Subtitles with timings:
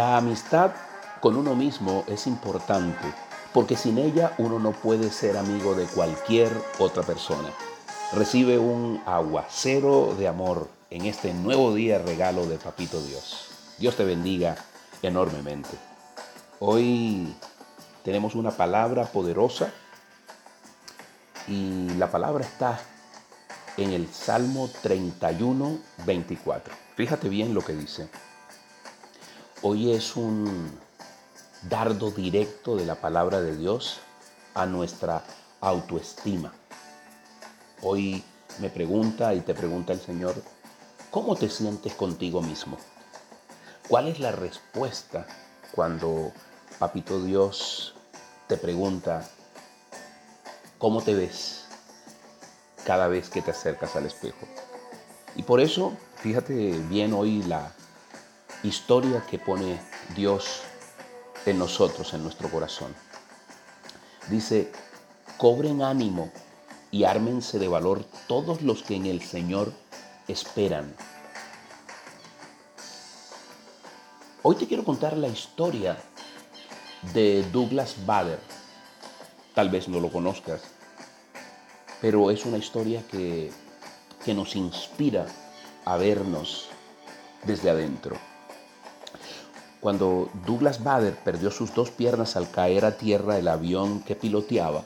[0.00, 0.70] La amistad
[1.20, 3.12] con uno mismo es importante
[3.52, 7.50] porque sin ella uno no puede ser amigo de cualquier otra persona.
[8.14, 13.50] Recibe un aguacero de amor en este nuevo día regalo de Papito Dios.
[13.76, 14.56] Dios te bendiga
[15.02, 15.76] enormemente.
[16.60, 17.36] Hoy
[18.02, 19.70] tenemos una palabra poderosa
[21.46, 22.80] y la palabra está
[23.76, 26.74] en el Salmo 31, 24.
[26.96, 28.08] Fíjate bien lo que dice.
[29.62, 30.70] Hoy es un
[31.68, 33.98] dardo directo de la palabra de Dios
[34.54, 35.22] a nuestra
[35.60, 36.54] autoestima.
[37.82, 38.24] Hoy
[38.58, 40.34] me pregunta y te pregunta el Señor,
[41.10, 42.78] ¿cómo te sientes contigo mismo?
[43.86, 45.26] ¿Cuál es la respuesta
[45.72, 46.32] cuando
[46.78, 47.94] Papito Dios
[48.48, 49.28] te pregunta,
[50.78, 51.66] ¿cómo te ves
[52.86, 54.48] cada vez que te acercas al espejo?
[55.36, 57.74] Y por eso, fíjate bien hoy la
[58.62, 59.80] historia que pone
[60.14, 60.62] Dios
[61.46, 62.94] en nosotros, en nuestro corazón.
[64.28, 64.70] Dice,
[65.38, 66.30] cobren ánimo
[66.90, 69.72] y ármense de valor todos los que en el Señor
[70.28, 70.94] esperan.
[74.42, 75.98] Hoy te quiero contar la historia
[77.14, 78.40] de Douglas Bader.
[79.54, 80.62] Tal vez no lo conozcas,
[82.00, 83.50] pero es una historia que,
[84.24, 85.26] que nos inspira
[85.84, 86.68] a vernos
[87.44, 88.29] desde adentro.
[89.80, 94.84] Cuando Douglas Bader perdió sus dos piernas al caer a tierra el avión que piloteaba,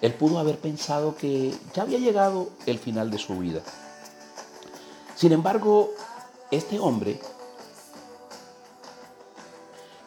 [0.00, 3.60] él pudo haber pensado que ya había llegado el final de su vida.
[5.16, 5.90] Sin embargo,
[6.50, 7.20] este hombre,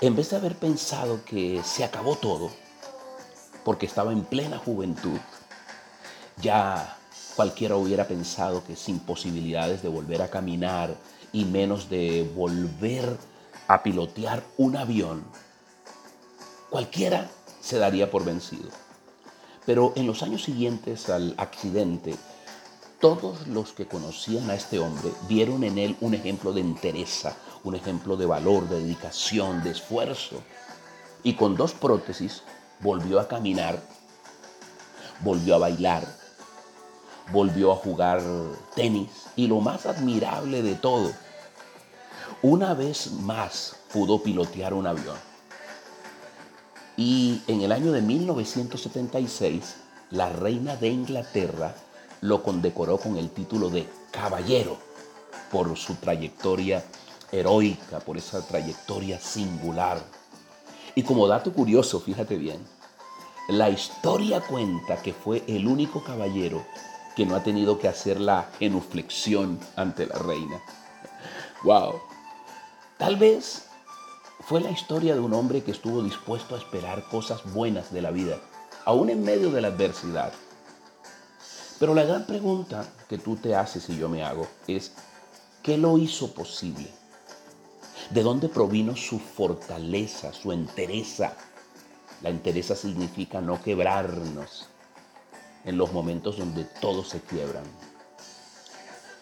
[0.00, 2.50] en vez de haber pensado que se acabó todo,
[3.64, 5.18] porque estaba en plena juventud,
[6.42, 6.98] ya
[7.36, 10.94] cualquiera hubiera pensado que sin posibilidades de volver a caminar
[11.32, 13.16] y menos de volver
[13.68, 15.24] a pilotear un avión,
[16.70, 17.30] cualquiera
[17.60, 18.70] se daría por vencido.
[19.66, 22.16] Pero en los años siguientes al accidente,
[22.98, 27.74] todos los que conocían a este hombre vieron en él un ejemplo de entereza, un
[27.74, 30.42] ejemplo de valor, de dedicación, de esfuerzo.
[31.22, 32.42] Y con dos prótesis
[32.80, 33.82] volvió a caminar,
[35.20, 36.06] volvió a bailar,
[37.32, 38.22] volvió a jugar
[38.74, 41.12] tenis y lo más admirable de todo,
[42.42, 45.16] una vez más pudo pilotear un avión.
[46.96, 49.76] Y en el año de 1976,
[50.10, 51.74] la reina de Inglaterra
[52.20, 54.76] lo condecoró con el título de caballero
[55.50, 56.84] por su trayectoria
[57.30, 60.02] heroica, por esa trayectoria singular.
[60.94, 62.58] Y como dato curioso, fíjate bien,
[63.48, 66.64] la historia cuenta que fue el único caballero
[67.16, 70.60] que no ha tenido que hacer la genuflexión ante la reina.
[71.64, 72.07] ¡Wow!
[72.98, 73.62] Tal vez
[74.40, 78.10] fue la historia de un hombre que estuvo dispuesto a esperar cosas buenas de la
[78.10, 78.40] vida,
[78.84, 80.32] aún en medio de la adversidad.
[81.78, 84.90] Pero la gran pregunta que tú te haces y yo me hago es,
[85.62, 86.90] ¿qué lo hizo posible?
[88.10, 91.34] ¿De dónde provino su fortaleza, su entereza?
[92.20, 94.66] La entereza significa no quebrarnos
[95.64, 97.64] en los momentos donde todos se quiebran.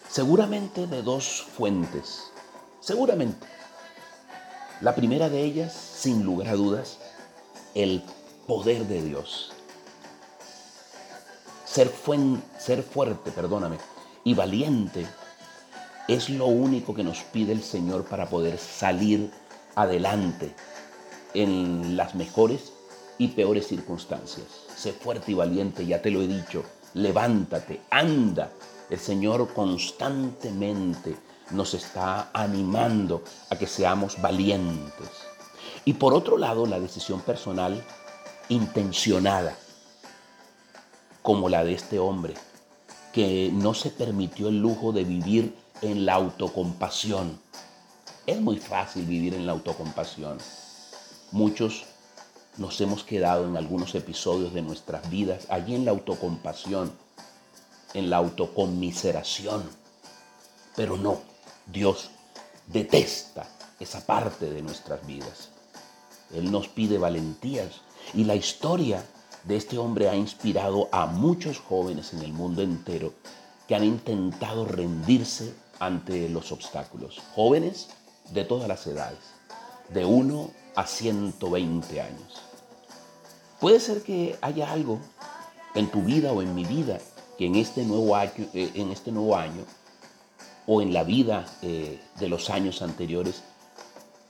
[0.09, 2.31] Seguramente de dos fuentes,
[2.79, 3.56] seguramente.
[4.79, 6.99] La primera de ellas, sin lugar a dudas,
[7.73, 8.03] el
[8.45, 9.51] poder de Dios.
[11.65, 11.91] Ser,
[12.59, 13.77] ser fuerte, perdóname,
[14.23, 15.07] y valiente
[16.07, 19.31] es lo único que nos pide el Señor para poder salir
[19.73, 20.53] adelante
[21.33, 22.71] en las mejores
[23.17, 24.45] y peores circunstancias.
[24.75, 26.63] Sé fuerte y valiente, ya te lo he dicho.
[26.93, 28.51] Levántate, anda.
[28.91, 31.15] El Señor constantemente
[31.51, 35.09] nos está animando a que seamos valientes.
[35.85, 37.83] Y por otro lado, la decisión personal
[38.49, 39.57] intencionada,
[41.21, 42.33] como la de este hombre,
[43.13, 47.39] que no se permitió el lujo de vivir en la autocompasión.
[48.25, 50.37] Es muy fácil vivir en la autocompasión.
[51.31, 51.85] Muchos
[52.57, 56.91] nos hemos quedado en algunos episodios de nuestras vidas allí en la autocompasión,
[57.93, 59.63] en la autoconmiseración.
[60.75, 61.21] Pero no,
[61.71, 62.11] Dios
[62.67, 63.47] detesta
[63.79, 65.49] esa parte de nuestras vidas.
[66.33, 67.81] Él nos pide valentías
[68.13, 69.03] y la historia
[69.43, 73.13] de este hombre ha inspirado a muchos jóvenes en el mundo entero
[73.67, 77.21] que han intentado rendirse ante los obstáculos.
[77.35, 77.89] Jóvenes
[78.31, 79.19] de todas las edades,
[79.89, 82.41] de 1 a 120 años.
[83.59, 84.99] Puede ser que haya algo
[85.75, 86.99] en tu vida o en mi vida
[87.37, 89.65] que en este nuevo año, eh, en este nuevo año
[90.67, 93.41] o en la vida eh, de los años anteriores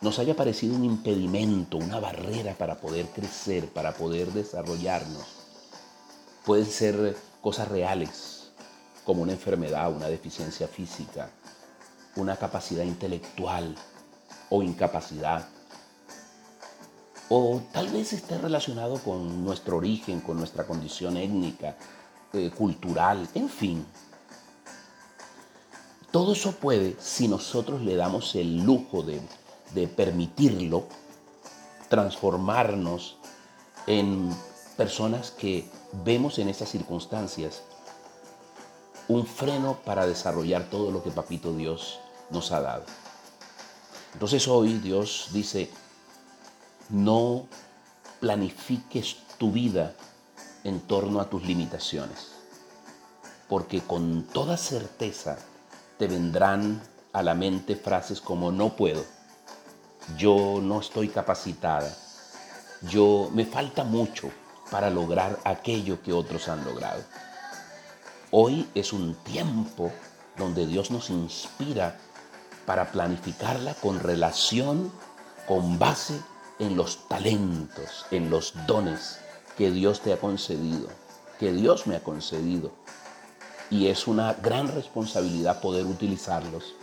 [0.01, 5.25] nos haya parecido un impedimento, una barrera para poder crecer, para poder desarrollarnos.
[6.45, 8.51] Pueden ser cosas reales,
[9.03, 11.31] como una enfermedad, una deficiencia física,
[12.15, 13.75] una capacidad intelectual
[14.49, 15.47] o incapacidad.
[17.29, 21.75] O tal vez esté relacionado con nuestro origen, con nuestra condición étnica,
[22.33, 23.85] eh, cultural, en fin.
[26.17, 29.21] Todo eso puede, si nosotros le damos el lujo de
[29.75, 30.85] de permitirlo,
[31.89, 33.17] transformarnos
[33.85, 34.35] en
[34.75, 35.69] personas que
[36.03, 37.61] vemos en esas circunstancias
[39.07, 41.99] un freno para desarrollar todo lo que Papito Dios
[42.31, 42.83] nos ha dado.
[44.13, 45.69] Entonces hoy Dios dice,
[46.89, 47.45] no
[48.19, 49.95] planifiques tu vida
[50.63, 52.31] en torno a tus limitaciones,
[53.47, 55.37] porque con toda certeza
[55.97, 56.81] te vendrán
[57.13, 59.03] a la mente frases como no puedo,
[60.17, 61.91] yo no estoy capacitada,
[62.89, 64.29] yo me falta mucho
[64.69, 67.01] para lograr aquello que otros han logrado.
[68.31, 69.91] Hoy es un tiempo
[70.37, 71.97] donde Dios nos inspira
[72.65, 74.91] para planificarla con relación,
[75.47, 76.19] con base
[76.59, 79.19] en los talentos, en los dones
[79.57, 80.89] que Dios te ha concedido,
[81.39, 82.71] que Dios me ha concedido.
[83.69, 86.73] Y es una gran responsabilidad poder utilizarlos.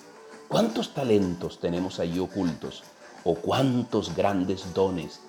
[0.49, 2.83] ¿Cuántos talentos tenemos allí ocultos
[3.25, 5.21] o cuántos grandes dones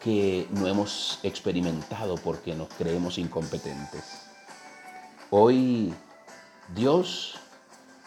[0.00, 4.22] que no hemos experimentado porque nos creemos incompetentes.
[5.28, 5.94] Hoy
[6.74, 7.34] Dios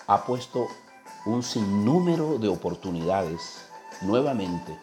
[0.07, 0.67] ha puesto
[1.25, 3.39] un sinnúmero de oportunidades
[4.01, 4.77] nuevamente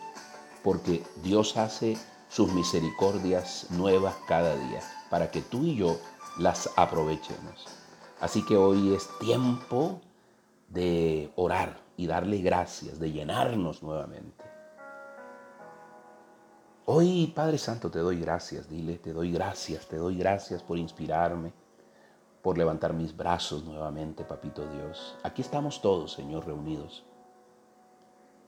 [0.62, 1.98] porque Dios hace
[2.28, 4.80] sus misericordias nuevas cada día
[5.10, 5.98] para que tú y yo
[6.38, 7.66] las aprovechemos.
[8.20, 10.00] Así que hoy es tiempo
[10.68, 14.44] de orar y darle gracias, de llenarnos nuevamente.
[16.84, 21.52] Hoy, Padre Santo, te doy gracias, dile, te doy gracias, te doy gracias por inspirarme,
[22.42, 25.16] por levantar mis brazos nuevamente, Papito Dios.
[25.22, 27.04] Aquí estamos todos, Señor, reunidos.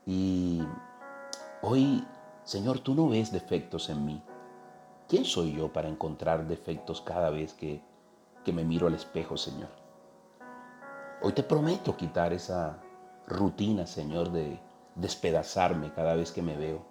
[0.05, 0.61] Y
[1.61, 2.05] hoy,
[2.43, 4.21] Señor, tú no ves defectos en mí.
[5.07, 7.81] ¿Quién soy yo para encontrar defectos cada vez que,
[8.43, 9.69] que me miro al espejo, Señor?
[11.21, 12.79] Hoy te prometo quitar esa
[13.27, 14.59] rutina, Señor, de
[14.95, 16.85] despedazarme cada vez que me veo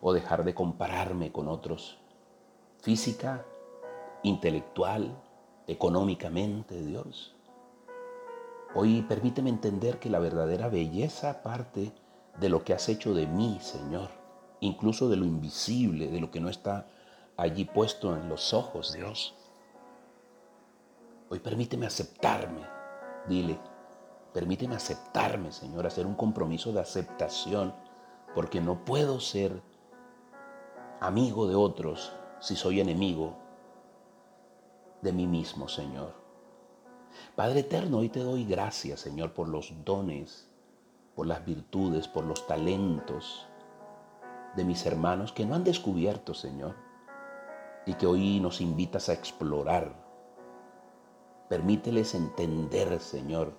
[0.00, 1.98] o dejar de compararme con otros,
[2.80, 3.44] física,
[4.22, 5.14] intelectual,
[5.66, 7.34] económicamente, Dios.
[8.74, 11.92] Hoy permíteme entender que la verdadera belleza parte
[12.38, 14.08] de lo que has hecho de mí, Señor,
[14.60, 16.86] incluso de lo invisible, de lo que no está
[17.36, 19.34] allí puesto en los ojos, Dios.
[21.30, 22.66] Hoy permíteme aceptarme,
[23.26, 23.58] dile,
[24.32, 27.74] Permíteme aceptarme, Señor, hacer un compromiso de aceptación,
[28.34, 29.60] porque no puedo ser
[31.00, 33.36] amigo de otros si soy enemigo
[35.02, 36.14] de mí mismo, Señor.
[37.34, 40.48] Padre eterno, hoy te doy gracias, Señor, por los dones,
[41.16, 43.48] por las virtudes, por los talentos
[44.54, 46.76] de mis hermanos que no han descubierto, Señor,
[47.84, 50.09] y que hoy nos invitas a explorar.
[51.50, 53.58] Permíteles entender, Señor,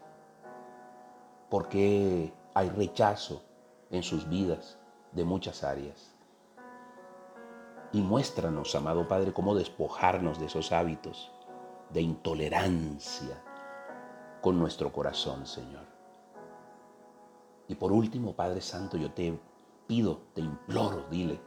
[1.49, 3.43] por qué hay rechazo
[3.89, 4.79] en sus vidas
[5.11, 6.15] de muchas áreas.
[7.91, 11.33] Y muéstranos, amado Padre, cómo despojarnos de esos hábitos
[11.89, 13.43] de intolerancia
[14.41, 15.85] con nuestro corazón, Señor.
[17.67, 19.37] Y por último, Padre Santo, yo te
[19.87, 21.41] pido, te imploro, dile,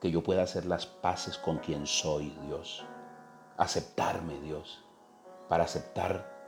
[0.00, 2.84] que yo pueda hacer las paces con quien soy, Dios.
[3.56, 4.87] Aceptarme, Dios,
[5.48, 6.38] para aceptar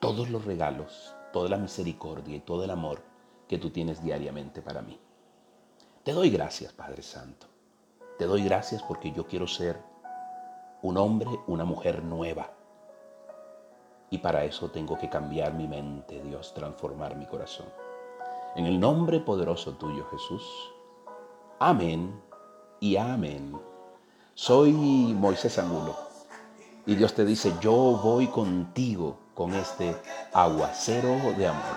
[0.00, 3.02] todos los regalos toda la misericordia y todo el amor
[3.46, 4.98] que tú tienes diariamente para mí.
[6.02, 7.46] Te doy gracias, Padre Santo.
[8.18, 9.78] Te doy gracias porque yo quiero ser
[10.80, 12.52] un hombre, una mujer nueva.
[14.08, 17.66] Y para eso tengo que cambiar mi mente, Dios, transformar mi corazón.
[18.54, 20.42] En el nombre poderoso tuyo, Jesús.
[21.58, 22.18] Amén
[22.80, 23.60] y amén.
[24.32, 26.05] Soy Moisés Angulo.
[26.86, 29.96] Y Dios te dice, yo voy contigo con este
[30.32, 31.76] aguacero de amor.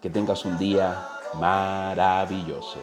[0.00, 2.78] Que tengas un día maravilloso.